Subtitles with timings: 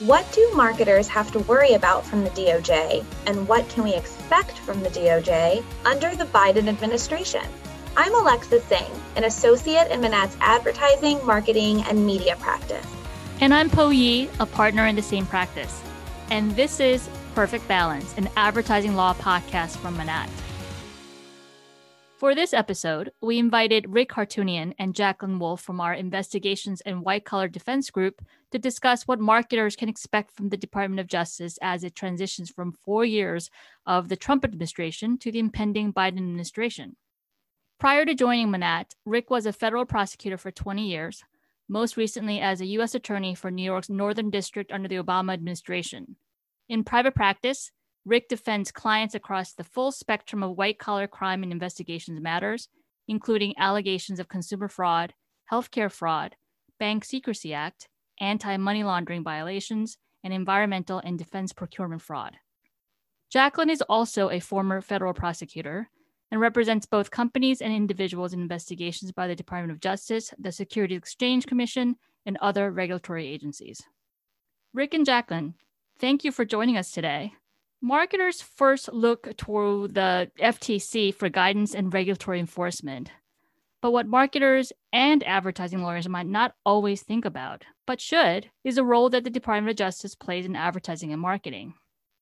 [0.00, 4.56] What do marketers have to worry about from the DOJ, and what can we expect
[4.58, 7.42] from the DOJ under the Biden administration?
[7.96, 12.86] I'm Alexa Singh, an associate in Manatt's advertising, marketing, and media practice.
[13.40, 15.82] And I'm Po Yi, a partner in the same practice.
[16.30, 20.28] And this is Perfect Balance, an advertising law podcast from Manatt.
[22.18, 27.24] For this episode, we invited Rick Hartunian and Jacqueline Wolff from our Investigations and White
[27.24, 28.20] Collar Defense Group
[28.50, 32.72] to discuss what marketers can expect from the Department of Justice as it transitions from
[32.72, 33.50] four years
[33.86, 36.96] of the Trump administration to the impending Biden administration.
[37.78, 41.22] Prior to joining Manatt, Rick was a federal prosecutor for 20 years,
[41.68, 42.96] most recently as a U.S.
[42.96, 46.16] attorney for New York's Northern District under the Obama administration.
[46.68, 47.70] In private practice,
[48.08, 52.68] Rick defends clients across the full spectrum of white collar crime and investigations matters,
[53.06, 55.12] including allegations of consumer fraud,
[55.52, 56.34] healthcare fraud,
[56.80, 57.86] Bank Secrecy Act,
[58.18, 62.38] anti money laundering violations, and environmental and defense procurement fraud.
[63.30, 65.90] Jacqueline is also a former federal prosecutor
[66.30, 70.96] and represents both companies and individuals in investigations by the Department of Justice, the Securities
[70.96, 73.82] Exchange Commission, and other regulatory agencies.
[74.72, 75.56] Rick and Jacqueline,
[75.98, 77.34] thank you for joining us today.
[77.80, 83.12] Marketers first look toward the FTC for guidance and regulatory enforcement.
[83.80, 88.84] But what marketers and advertising lawyers might not always think about, but should, is the
[88.84, 91.74] role that the Department of Justice plays in advertising and marketing.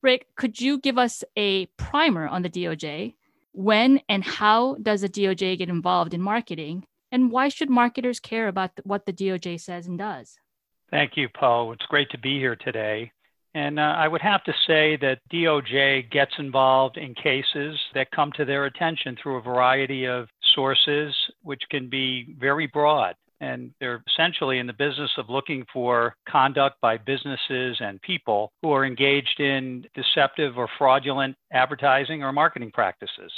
[0.02, 3.14] Rick, could you give us a primer on the DOJ?
[3.52, 6.84] When and how does the DOJ get involved in marketing?
[7.10, 10.36] And why should marketers care about what the DOJ says and does?
[10.90, 11.72] Thank you, Paul.
[11.72, 13.12] It's great to be here today.
[13.56, 18.30] And uh, I would have to say that DOJ gets involved in cases that come
[18.32, 23.14] to their attention through a variety of sources, which can be very broad.
[23.40, 28.72] And they're essentially in the business of looking for conduct by businesses and people who
[28.72, 33.32] are engaged in deceptive or fraudulent advertising or marketing practices.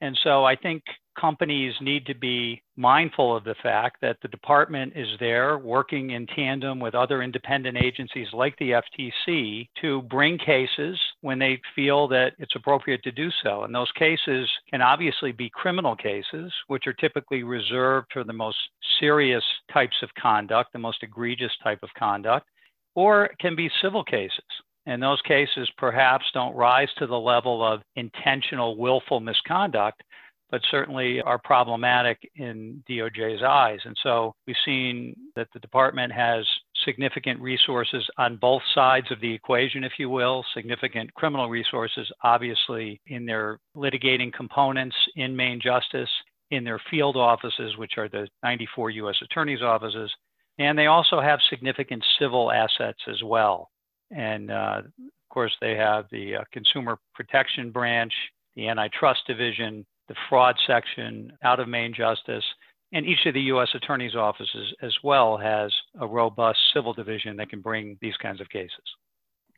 [0.00, 0.84] And so I think
[1.20, 6.26] companies need to be mindful of the fact that the department is there working in
[6.26, 12.32] tandem with other independent agencies like the FTC to bring cases when they feel that
[12.38, 13.64] it's appropriate to do so.
[13.64, 18.58] And those cases can obviously be criminal cases, which are typically reserved for the most
[19.00, 22.46] serious types of conduct, the most egregious type of conduct,
[22.94, 24.44] or it can be civil cases.
[24.86, 30.02] And those cases perhaps don't rise to the level of intentional, willful misconduct,
[30.50, 33.80] but certainly are problematic in DOJ's eyes.
[33.84, 36.44] And so we've seen that the department has
[36.84, 43.00] significant resources on both sides of the equation, if you will, significant criminal resources, obviously,
[43.06, 46.10] in their litigating components in Main Justice,
[46.52, 49.16] in their field offices, which are the 94 U.S.
[49.22, 50.12] attorneys' offices.
[50.58, 53.70] And they also have significant civil assets as well.
[54.10, 58.12] And uh, of course, they have the uh, consumer protection branch,
[58.54, 62.44] the antitrust division, the fraud section out of Main Justice.
[62.92, 63.68] And each of the U.S.
[63.74, 68.48] attorney's offices as well has a robust civil division that can bring these kinds of
[68.48, 68.70] cases.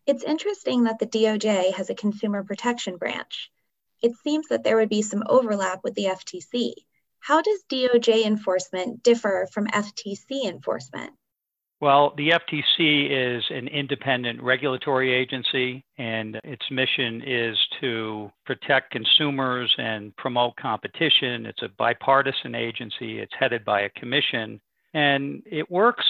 [0.06, 3.50] It's interesting that the DOJ has a consumer protection branch.
[4.02, 6.72] It seems that there would be some overlap with the FTC.
[7.20, 11.12] How does DOJ enforcement differ from FTC enforcement?
[11.80, 19.72] Well, the FTC is an independent regulatory agency, and its mission is to protect consumers
[19.78, 21.46] and promote competition.
[21.46, 24.60] It's a bipartisan agency, it's headed by a commission,
[24.92, 26.04] and it works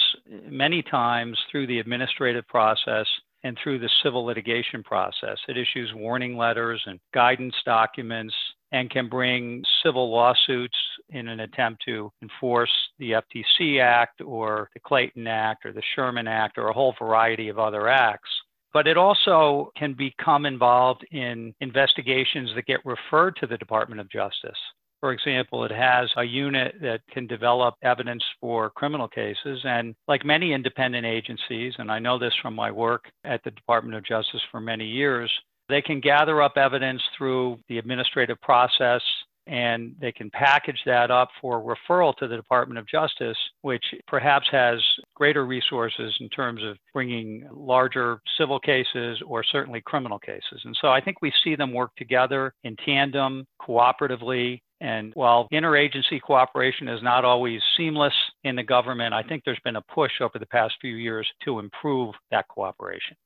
[0.49, 3.07] many times through the administrative process
[3.45, 5.37] and through the civil litigation process.
[5.49, 8.35] It issues warning letters and guidance documents
[8.73, 10.77] and can bring civil lawsuits
[11.11, 16.29] in an attempt to enforce the FTC Act or the Clayton Act or the Sherman
[16.29, 18.29] Act or a whole variety of other acts.
[18.75, 24.11] But it also can become involved in investigations that get referred to the Department of
[24.11, 24.59] Justice.
[25.01, 29.61] For example, it has a unit that can develop evidence for criminal cases.
[29.65, 33.97] And like many independent agencies, and I know this from my work at the Department
[33.97, 35.31] of Justice for many years,
[35.69, 39.03] they can gather up evidence through the administrative process
[39.49, 44.47] and they can package that up for referral to the Department of Justice, which perhaps
[44.53, 44.79] has
[45.15, 50.61] greater resources in terms of bringing larger civil cases or certainly criminal cases.
[50.65, 54.61] And so I think we see them work together in tandem, cooperatively.
[54.81, 59.77] And while interagency cooperation is not always seamless in the government, I think there's been
[59.77, 63.17] a push over the past few years to improve that cooperation.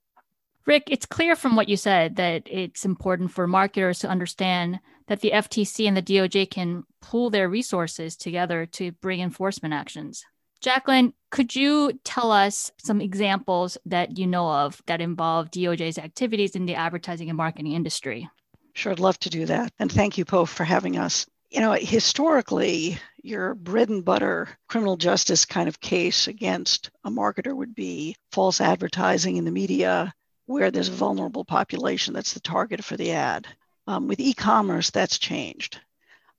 [0.64, 4.78] Rick, it's clear from what you said that it's important for marketers to understand
[5.08, 10.24] that the FTC and the DOJ can pool their resources together to bring enforcement actions.
[10.60, 16.54] Jacqueline, could you tell us some examples that you know of that involve DOJ's activities
[16.54, 18.28] in the advertising and marketing industry?
[18.74, 19.72] Sure, I'd love to do that.
[19.80, 21.26] And thank you, Po, for having us.
[21.50, 27.54] You know, historically, your bread and butter criminal justice kind of case against a marketer
[27.54, 30.14] would be false advertising in the media
[30.52, 33.46] where there's a vulnerable population that's the target for the ad.
[33.86, 35.80] Um, with e commerce, that's changed.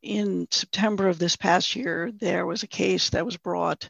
[0.01, 3.89] In September of this past year, there was a case that was brought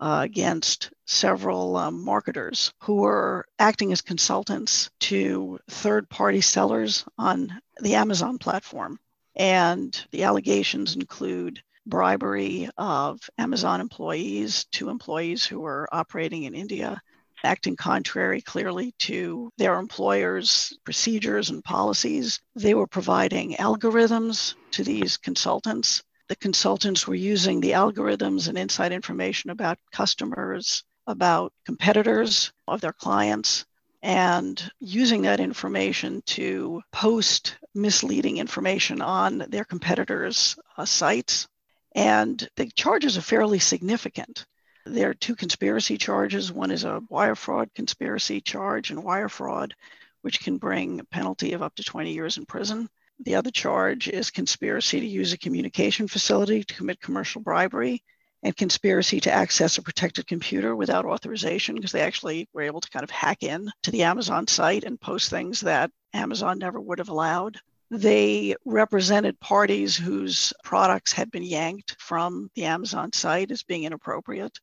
[0.00, 7.60] uh, against several um, marketers who were acting as consultants to third party sellers on
[7.80, 8.98] the Amazon platform.
[9.36, 17.00] And the allegations include bribery of Amazon employees to employees who were operating in India,
[17.46, 22.40] acting contrary clearly to their employers' procedures and policies.
[22.54, 28.92] They were providing algorithms to these consultants the consultants were using the algorithms and inside
[28.92, 33.64] information about customers, about competitors of their clients,
[34.02, 41.46] and using that information to post misleading information on their competitors' uh, sites.
[41.94, 44.46] And the charges are fairly significant.
[44.88, 46.52] There are two conspiracy charges.
[46.52, 49.74] One is a wire fraud conspiracy charge and wire fraud,
[50.22, 52.88] which can bring a penalty of up to 20 years in prison.
[53.18, 58.04] The other charge is conspiracy to use a communication facility to commit commercial bribery
[58.44, 62.90] and conspiracy to access a protected computer without authorization because they actually were able to
[62.90, 67.00] kind of hack in to the Amazon site and post things that Amazon never would
[67.00, 67.58] have allowed.
[67.90, 74.56] They represented parties whose products had been yanked from the Amazon site as being inappropriate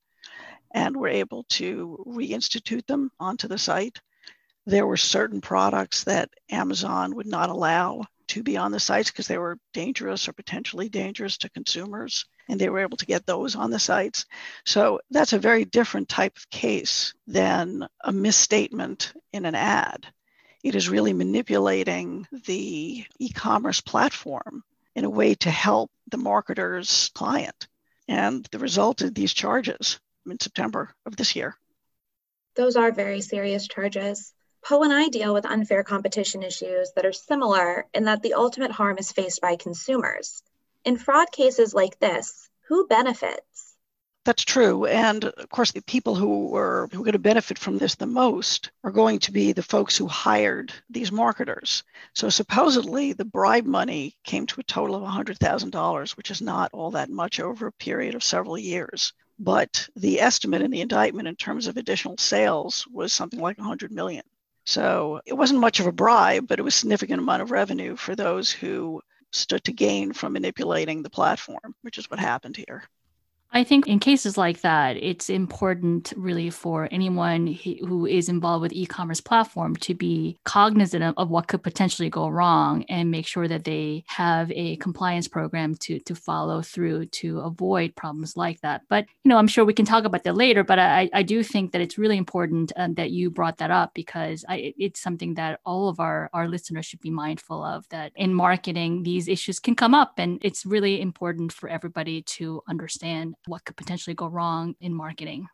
[0.74, 4.00] and we were able to reinstitute them onto the site.
[4.66, 9.28] There were certain products that Amazon would not allow to be on the sites because
[9.28, 13.56] they were dangerous or potentially dangerous to consumers and they were able to get those
[13.56, 14.26] on the sites.
[14.66, 20.08] So that's a very different type of case than a misstatement in an ad.
[20.64, 24.64] It is really manipulating the e commerce platform
[24.96, 27.68] in a way to help the marketer's client.
[28.08, 31.56] And the result of these charges in September of this year.
[32.56, 34.34] Those are very serious charges.
[34.66, 38.72] Po and I deal with unfair competition issues that are similar in that the ultimate
[38.72, 40.42] harm is faced by consumers.
[40.86, 43.76] In fraud cases like this, who benefits?
[44.26, 44.86] That's true.
[44.86, 48.06] And of course, the people who are, who are going to benefit from this the
[48.06, 51.84] most are going to be the folks who hired these marketers.
[52.14, 56.92] So supposedly the bribe money came to a total of $100,000, which is not all
[56.92, 59.12] that much over a period of several years.
[59.40, 63.92] But the estimate in the indictment in terms of additional sales was something like 100
[63.92, 64.24] million.
[64.66, 68.16] So it wasn't much of a bribe, but it was significant amount of revenue for
[68.16, 69.02] those who
[69.32, 72.84] stood to gain from manipulating the platform, which is what happened here.
[73.56, 78.74] I think in cases like that, it's important really for anyone who is involved with
[78.74, 83.64] e-commerce platform to be cognizant of what could potentially go wrong and make sure that
[83.64, 88.82] they have a compliance program to to follow through to avoid problems like that.
[88.90, 90.64] But you know, I'm sure we can talk about that later.
[90.64, 93.94] But I, I do think that it's really important uh, that you brought that up
[93.94, 97.88] because I, it's something that all of our our listeners should be mindful of.
[97.90, 102.64] That in marketing, these issues can come up, and it's really important for everybody to
[102.68, 105.48] understand what could potentially go wrong in marketing.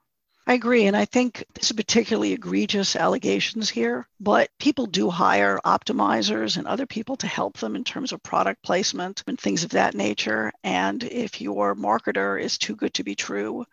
[0.47, 0.87] I agree.
[0.87, 6.65] And I think this is particularly egregious allegations here, but people do hire optimizers and
[6.65, 10.51] other people to help them in terms of product placement and things of that nature.
[10.63, 13.63] And if your marketer is too good to be true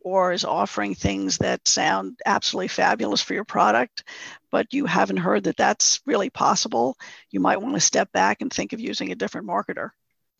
[0.00, 4.02] or is offering things that sound absolutely fabulous for your product,
[4.50, 6.96] but you haven't heard that that's really possible,
[7.30, 9.90] you might want to step back and think of using a different marketer.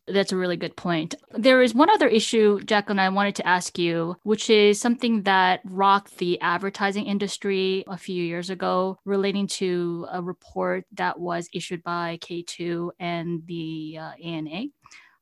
[0.07, 1.15] That's a really good point.
[1.31, 5.61] There is one other issue, Jacqueline, I wanted to ask you, which is something that
[5.65, 11.83] rocked the advertising industry a few years ago relating to a report that was issued
[11.83, 14.65] by K2 and the uh, ANA.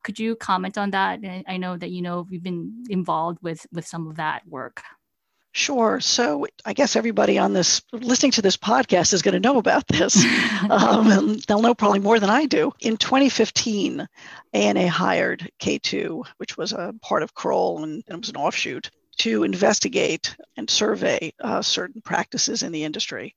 [0.02, 1.20] Could you comment on that?
[1.48, 4.82] I know that you know we've been involved with with some of that work.
[5.56, 6.00] Sure.
[6.00, 9.86] So I guess everybody on this listening to this podcast is going to know about
[9.86, 10.16] this.
[10.68, 12.72] um, and they'll know probably more than I do.
[12.80, 14.04] In 2015,
[14.52, 18.90] ANA hired K2, which was a part of Kroll and, and it was an offshoot,
[19.18, 23.36] to investigate and survey uh, certain practices in the industry.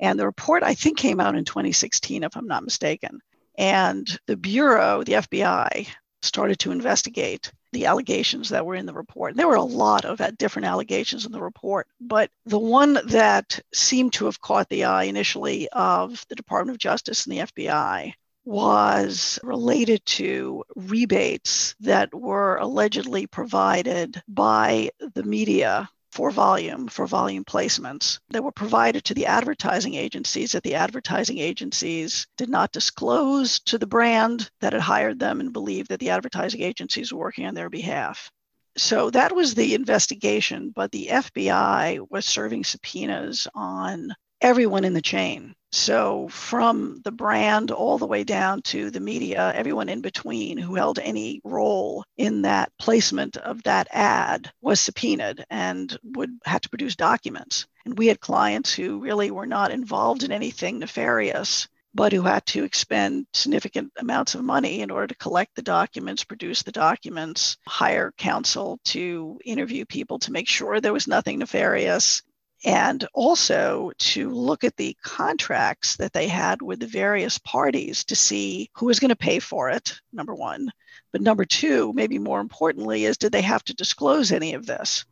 [0.00, 3.20] And the report, I think, came out in 2016, if I'm not mistaken.
[3.56, 5.86] And the Bureau, the FBI,
[6.20, 9.32] started to investigate the allegations that were in the report.
[9.32, 12.98] And there were a lot of uh, different allegations in the report, but the one
[13.06, 17.40] that seemed to have caught the eye initially of the Department of Justice and the
[17.40, 18.14] FBI
[18.46, 27.44] was related to rebates that were allegedly provided by the media for volume, for volume
[27.44, 33.58] placements that were provided to the advertising agencies that the advertising agencies did not disclose
[33.58, 37.46] to the brand that had hired them and believed that the advertising agencies were working
[37.46, 38.30] on their behalf.
[38.76, 45.02] So that was the investigation, but the FBI was serving subpoenas on everyone in the
[45.02, 45.56] chain.
[45.76, 50.76] So, from the brand all the way down to the media, everyone in between who
[50.76, 56.68] held any role in that placement of that ad was subpoenaed and would have to
[56.68, 57.66] produce documents.
[57.84, 62.46] And we had clients who really were not involved in anything nefarious, but who had
[62.46, 67.56] to expend significant amounts of money in order to collect the documents, produce the documents,
[67.66, 72.22] hire counsel to interview people to make sure there was nothing nefarious,
[72.64, 78.16] and also to look at the contracts that they had with the various parties to
[78.16, 80.70] see who was going to pay for it, number one.
[81.12, 85.04] But number two, maybe more importantly, is did they have to disclose any of this?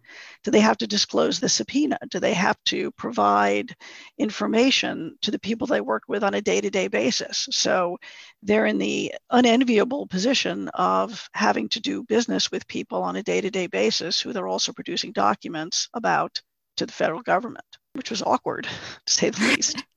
[0.42, 1.99] Do they have to disclose the subpoena?
[2.11, 3.75] Do they have to provide
[4.18, 7.49] information to the people they work with on a day to day basis?
[7.50, 7.99] So
[8.42, 13.40] they're in the unenviable position of having to do business with people on a day
[13.40, 16.40] to day basis who they're also producing documents about
[16.76, 17.64] to the federal government,
[17.95, 18.64] which was awkward
[19.07, 19.85] to say the least.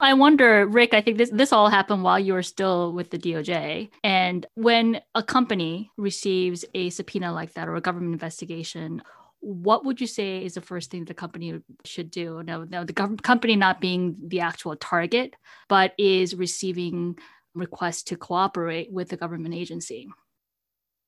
[0.00, 3.18] I wonder, Rick, I think this, this all happened while you were still with the
[3.18, 3.90] DOJ.
[4.04, 9.02] And when a company receives a subpoena like that or a government investigation,
[9.40, 12.44] what would you say is the first thing the company should do?
[12.44, 15.34] Now, the gov- company not being the actual target,
[15.68, 17.18] but is receiving
[17.54, 20.08] requests to cooperate with the government agency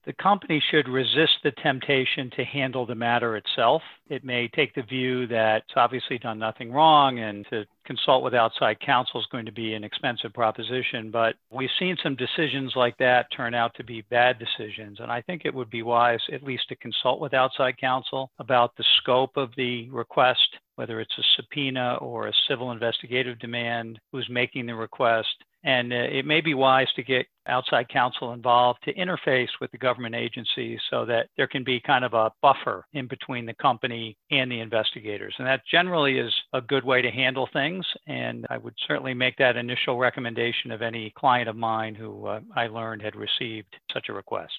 [0.07, 3.83] the company should resist the temptation to handle the matter itself.
[4.09, 8.35] It may take the view that it's obviously done nothing wrong and to consult with
[8.35, 11.11] outside counsel is going to be an expensive proposition.
[11.11, 15.01] But we've seen some decisions like that turn out to be bad decisions.
[15.01, 18.77] And I think it would be wise at least to consult with outside counsel about
[18.77, 24.29] the scope of the request, whether it's a subpoena or a civil investigative demand, who's
[24.31, 25.29] making the request
[25.65, 29.79] and uh, it may be wise to get outside counsel involved to interface with the
[29.79, 34.17] government agencies so that there can be kind of a buffer in between the company
[34.31, 35.35] and the investigators.
[35.39, 37.85] And that generally is a good way to handle things.
[38.07, 42.41] And I would certainly make that initial recommendation of any client of mine who uh,
[42.57, 44.53] I learned had received such a request.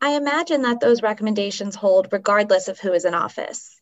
[0.00, 3.80] I imagine that those recommendations hold regardless of who is in office.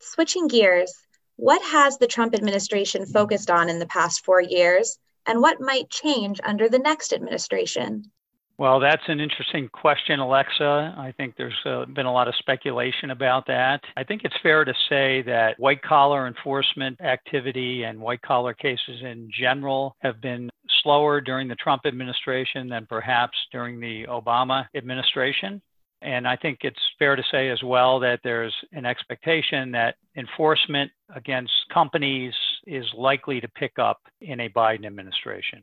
[0.00, 0.92] Switching gears,
[1.36, 4.98] what has the Trump administration focused on in the past four years?
[5.26, 8.10] And what might change under the next administration?
[8.58, 10.94] Well, that's an interesting question, Alexa.
[10.96, 13.80] I think there's uh, been a lot of speculation about that.
[13.96, 19.02] I think it's fair to say that white collar enforcement activity and white collar cases
[19.02, 20.50] in general have been
[20.82, 25.62] slower during the Trump administration than perhaps during the Obama administration.
[26.02, 30.90] And I think it's fair to say as well that there's an expectation that enforcement
[31.14, 32.34] against companies
[32.66, 35.62] is likely to pick up in a Biden administration.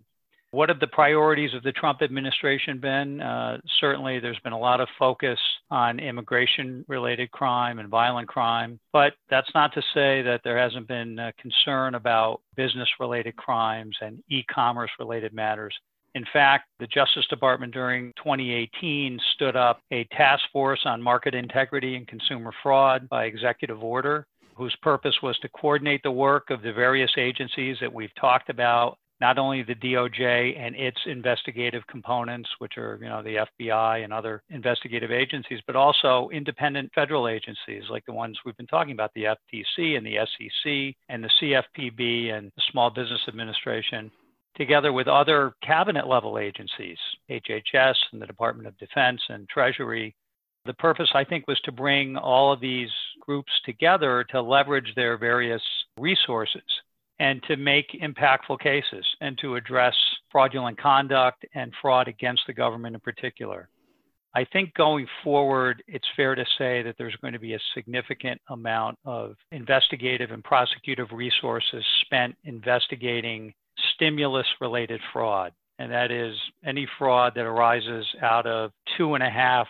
[0.51, 3.21] What have the priorities of the Trump administration been?
[3.21, 5.37] Uh, certainly, there's been a lot of focus
[5.69, 10.87] on immigration related crime and violent crime, but that's not to say that there hasn't
[10.87, 15.75] been concern about business related crimes and e commerce related matters.
[16.15, 21.95] In fact, the Justice Department during 2018 stood up a task force on market integrity
[21.95, 24.25] and consumer fraud by executive order,
[24.59, 28.97] whose purpose was to coordinate the work of the various agencies that we've talked about,
[29.21, 34.13] not only the DOJ and its investigative components, which are, you know, the FBI and
[34.13, 39.11] other investigative agencies, but also independent federal agencies like the ones we've been talking about,
[39.15, 44.11] the FTC and the SEC and the CFPB and the Small Business Administration
[44.55, 46.97] together with other cabinet level agencies,
[47.29, 50.13] HHS and the Department of Defense and Treasury.
[50.69, 55.17] The purpose, I think, was to bring all of these groups together to leverage their
[55.17, 55.63] various
[55.97, 56.61] resources
[57.17, 59.95] and to make impactful cases and to address
[60.31, 63.67] fraudulent conduct and fraud against the government in particular.
[64.35, 68.39] I think going forward, it's fair to say that there's going to be a significant
[68.51, 73.55] amount of investigative and prosecutive resources spent investigating
[73.95, 75.51] stimulus related fraud.
[75.79, 79.67] And that is any fraud that arises out of two and a half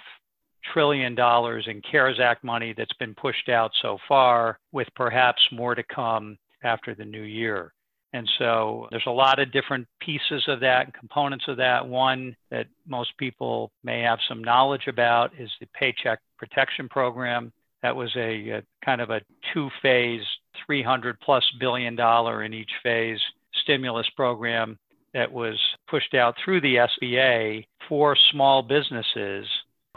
[0.74, 5.76] trillion dollars in CARES Act money that's been pushed out so far, with perhaps more
[5.76, 7.74] to come after the new year.
[8.14, 11.88] And so there's a lot of different pieces of that and components of that.
[11.88, 17.52] One that most people may have some knowledge about is the Paycheck Protection Program.
[17.84, 19.22] That was a, a kind of a
[19.54, 20.24] two phase,
[20.66, 23.20] 300 plus billion dollar in each phase
[23.62, 24.78] stimulus program
[25.14, 25.60] that was
[25.90, 29.48] pushed out through the SBA for small businesses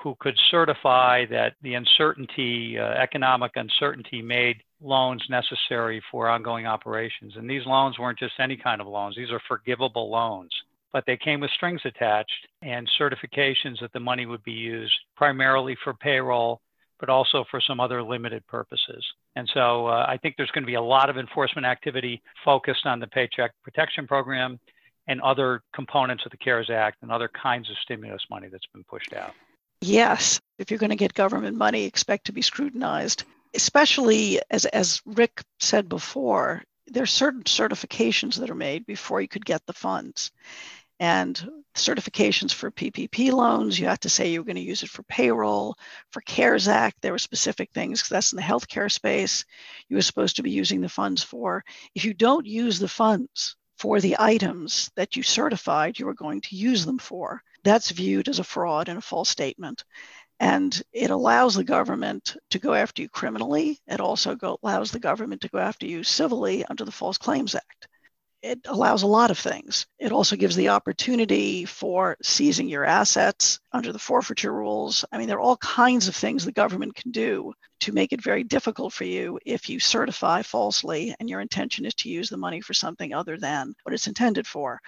[0.03, 7.35] who could certify that the uncertainty, uh, economic uncertainty, made loans necessary for ongoing operations.
[7.37, 10.51] And these loans weren't just any kind of loans, these are forgivable loans.
[10.93, 15.77] But they came with strings attached and certifications that the money would be used primarily
[15.83, 16.61] for payroll,
[17.01, 19.05] but also for some other limited purposes.
[19.37, 22.85] And so uh, I think there's going to be a lot of enforcement activity focused
[22.85, 24.59] on the Paycheck Protection Program
[25.09, 28.85] and other components of the CARES Act and other kinds of stimulus money that's been
[28.85, 29.33] pushed out.
[29.85, 35.03] Yes, if you're going to get government money, expect to be scrutinized, especially as, as
[35.05, 39.73] Rick said before, there are certain certifications that are made before you could get the
[39.73, 40.31] funds.
[41.01, 45.03] And certifications for PPP loans, you have to say you're going to use it for
[45.03, 45.75] payroll.
[46.13, 49.45] For CARES Act, there were specific things because that's in the healthcare space
[49.89, 51.65] you were supposed to be using the funds for.
[51.97, 56.41] If you don't use the funds for the items that you certified you were going
[56.41, 59.83] to use them for, that's viewed as a fraud and a false statement.
[60.39, 63.81] And it allows the government to go after you criminally.
[63.89, 67.57] It also go, allows the government to go after you civilly under the False Claims
[67.57, 67.89] Act.
[68.43, 69.87] It allows a lot of things.
[70.01, 75.05] It also gives the opportunity for seizing your assets under the forfeiture rules.
[75.13, 78.23] I mean, there are all kinds of things the government can do to make it
[78.23, 82.37] very difficult for you if you certify falsely and your intention is to use the
[82.37, 84.81] money for something other than what it's intended for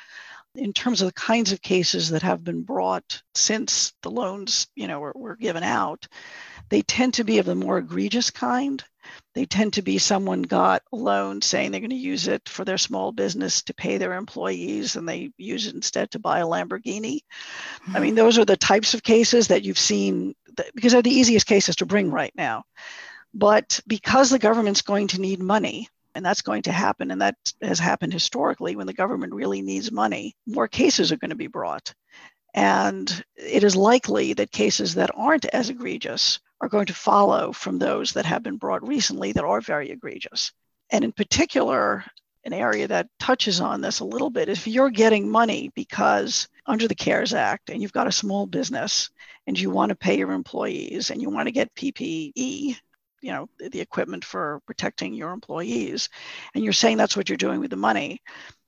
[0.54, 4.86] in terms of the kinds of cases that have been brought since the loans you
[4.86, 6.06] know were, were given out
[6.68, 8.84] they tend to be of the more egregious kind
[9.34, 12.64] they tend to be someone got a loan saying they're going to use it for
[12.64, 16.46] their small business to pay their employees and they use it instead to buy a
[16.46, 17.20] lamborghini
[17.94, 21.10] i mean those are the types of cases that you've seen that, because they're the
[21.10, 22.64] easiest cases to bring right now
[23.32, 27.10] but because the government's going to need money and that's going to happen.
[27.10, 30.36] And that has happened historically when the government really needs money.
[30.46, 31.92] More cases are going to be brought.
[32.54, 37.78] And it is likely that cases that aren't as egregious are going to follow from
[37.78, 40.50] those that have been brought recently that are very egregious.
[40.90, 42.02] And in particular,
[42.44, 46.48] an area that touches on this a little bit is if you're getting money because
[46.66, 49.10] under the CARES Act and you've got a small business
[49.46, 52.76] and you want to pay your employees and you want to get PPE,
[53.20, 56.10] you know the equipment for protecting your employees
[56.54, 58.20] and you're saying that's what you're doing with the money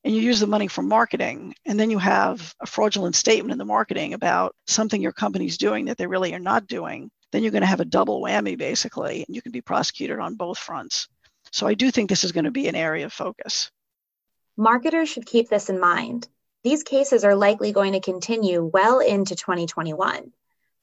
[0.03, 3.59] and you use the money for marketing and then you have a fraudulent statement in
[3.59, 7.53] the marketing about something your company's doing that they really are not doing then you're
[7.53, 11.09] going to have a double whammy basically and you can be prosecuted on both fronts.
[11.53, 13.71] So i do think this is going to be an area of focus.
[14.57, 16.29] Marketers should keep this in mind.
[16.65, 20.33] These cases are likely going to continue well into 2021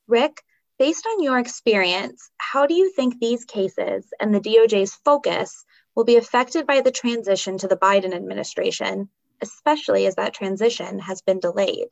[0.07, 0.43] rick
[0.79, 5.63] Based on your experience, how do you think these cases and the DOJ's focus
[5.95, 9.07] will be affected by the transition to the Biden administration,
[9.41, 11.89] especially as that transition has been delayed?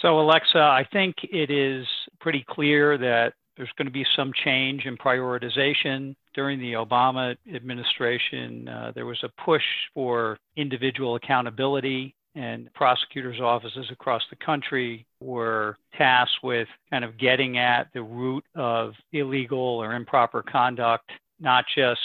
[0.00, 1.86] So, Alexa, I think it is
[2.18, 6.14] pretty clear that there's going to be some change in prioritization.
[6.34, 9.62] During the Obama administration, uh, there was a push
[9.94, 17.58] for individual accountability and prosecutors' offices across the country were tasked with kind of getting
[17.58, 21.10] at the root of illegal or improper conduct,
[21.42, 22.00] not just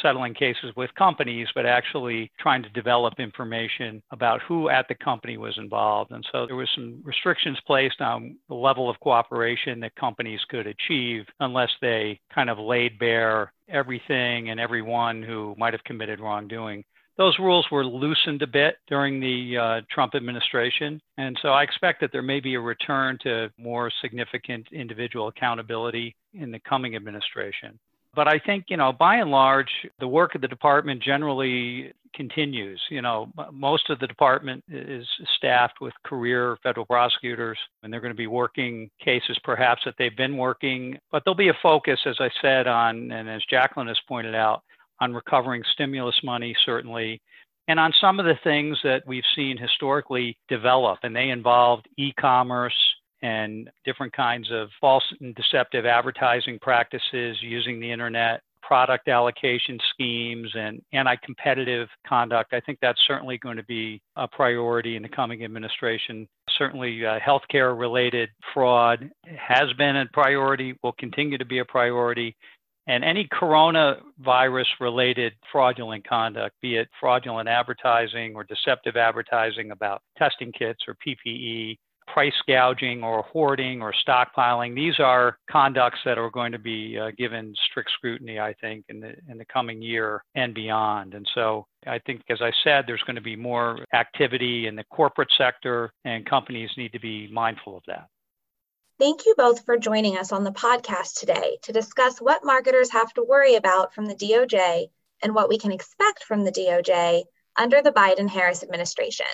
[0.00, 5.36] settling cases with companies, but actually trying to develop information about who at the company
[5.36, 6.12] was involved.
[6.12, 10.66] And so there was some restrictions placed on the level of cooperation that companies could
[10.66, 16.84] achieve unless they kind of laid bare everything and everyone who might have committed wrongdoing.
[17.18, 21.00] Those rules were loosened a bit during the uh, Trump administration.
[21.16, 26.14] And so I expect that there may be a return to more significant individual accountability
[26.34, 27.78] in the coming administration.
[28.16, 29.68] But I think, you know, by and large,
[30.00, 32.80] the work of the department generally continues.
[32.88, 38.14] You know, most of the department is staffed with career federal prosecutors, and they're going
[38.14, 40.98] to be working cases perhaps that they've been working.
[41.12, 44.62] But there'll be a focus, as I said, on, and as Jacqueline has pointed out,
[44.98, 47.20] on recovering stimulus money, certainly,
[47.68, 52.12] and on some of the things that we've seen historically develop, and they involved e
[52.18, 52.72] commerce
[53.26, 60.48] and different kinds of false and deceptive advertising practices using the internet, product allocation schemes,
[60.54, 62.52] and anti competitive conduct.
[62.52, 66.28] I think that's certainly going to be a priority in the coming administration.
[66.56, 72.36] Certainly, uh, healthcare related fraud has been a priority, will continue to be a priority.
[72.86, 80.52] And any coronavirus related fraudulent conduct, be it fraudulent advertising or deceptive advertising about testing
[80.52, 81.76] kits or PPE,
[82.16, 84.74] price gouging or hoarding or stockpiling.
[84.74, 89.00] These are conducts that are going to be uh, given strict scrutiny, I think, in
[89.00, 91.12] the in the coming year and beyond.
[91.12, 94.84] And so I think, as I said, there's going to be more activity in the
[94.84, 98.06] corporate sector, and companies need to be mindful of that.
[98.98, 103.12] Thank you both for joining us on the podcast today to discuss what marketers have
[103.12, 104.86] to worry about from the DOJ
[105.22, 107.24] and what we can expect from the DOJ
[107.58, 109.26] under the Biden Harris administration.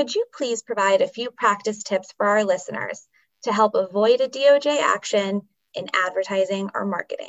[0.00, 3.06] Could you please provide a few practice tips for our listeners
[3.42, 5.42] to help avoid a DOJ action
[5.74, 7.28] in advertising or marketing?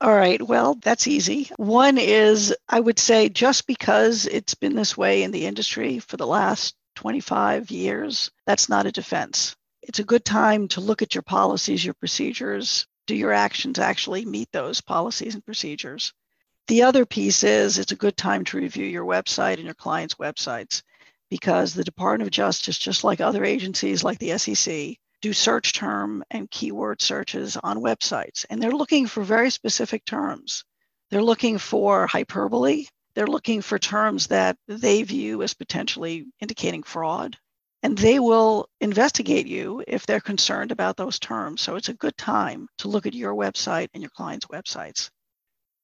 [0.00, 1.50] All right, well, that's easy.
[1.58, 6.16] One is I would say just because it's been this way in the industry for
[6.16, 9.54] the last 25 years, that's not a defense.
[9.82, 12.88] It's a good time to look at your policies, your procedures.
[13.06, 16.12] Do your actions actually meet those policies and procedures?
[16.66, 20.16] The other piece is it's a good time to review your website and your clients'
[20.16, 20.82] websites
[21.32, 26.22] because the Department of Justice, just like other agencies like the SEC, do search term
[26.30, 28.44] and keyword searches on websites.
[28.50, 30.62] And they're looking for very specific terms.
[31.10, 32.84] They're looking for hyperbole.
[33.14, 37.38] They're looking for terms that they view as potentially indicating fraud.
[37.82, 41.62] And they will investigate you if they're concerned about those terms.
[41.62, 45.08] So it's a good time to look at your website and your clients' websites.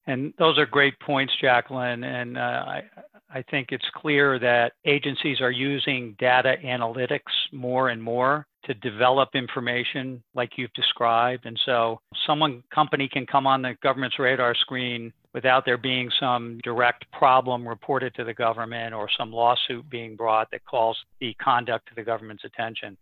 [0.07, 2.05] And those are great points, Jacqueline.
[2.05, 2.83] And uh, I,
[3.31, 7.21] I think it's clear that agencies are using data analytics
[7.53, 11.47] more and more to develop information like you've described.
[11.47, 16.59] And so someone company can come on the government's radar screen without there being some
[16.65, 21.89] direct problem reported to the government or some lawsuit being brought that calls the conduct
[21.89, 22.97] to the government's attention.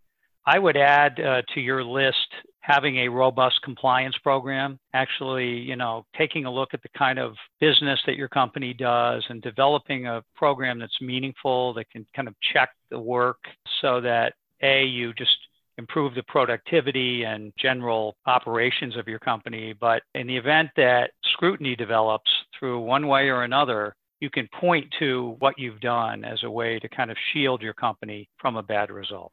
[0.47, 2.29] I would add uh, to your list
[2.61, 7.35] having a robust compliance program, actually, you know, taking a look at the kind of
[7.61, 12.35] business that your company does and developing a program that's meaningful that can kind of
[12.53, 13.39] check the work
[13.81, 15.37] so that A, you just
[15.79, 19.75] improve the productivity and general operations of your company.
[19.79, 24.87] But in the event that scrutiny develops through one way or another, you can point
[24.99, 28.63] to what you've done as a way to kind of shield your company from a
[28.63, 29.33] bad result.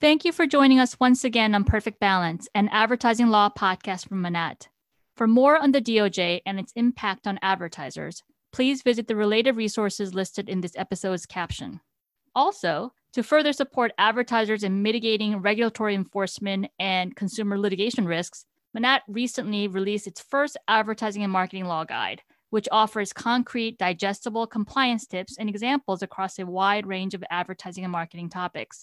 [0.00, 4.22] Thank you for joining us once again on Perfect Balance, an advertising law podcast from
[4.22, 4.68] Manatt.
[5.14, 10.14] For more on the DOJ and its impact on advertisers, please visit the related resources
[10.14, 11.82] listed in this episode's caption.
[12.34, 19.68] Also, to further support advertisers in mitigating regulatory enforcement and consumer litigation risks, Manatt recently
[19.68, 25.50] released its first advertising and marketing law guide, which offers concrete, digestible compliance tips and
[25.50, 28.82] examples across a wide range of advertising and marketing topics.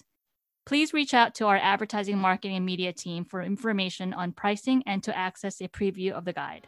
[0.68, 5.02] Please reach out to our advertising, marketing, and media team for information on pricing and
[5.02, 6.66] to access a preview of the guide.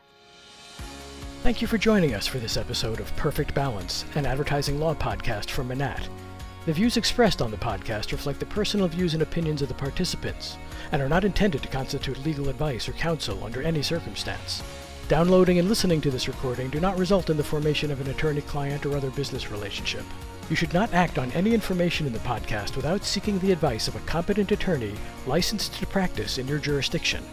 [1.42, 5.50] Thank you for joining us for this episode of Perfect Balance, an advertising law podcast
[5.50, 6.08] from Manatt.
[6.64, 10.56] The views expressed on the podcast reflect the personal views and opinions of the participants
[10.92, 14.62] and are not intended to constitute legal advice or counsel under any circumstance.
[15.08, 18.40] Downloading and listening to this recording do not result in the formation of an attorney
[18.40, 20.06] client or other business relationship.
[20.50, 23.94] You should not act on any information in the podcast without seeking the advice of
[23.94, 27.24] a competent attorney licensed to practice in your jurisdiction.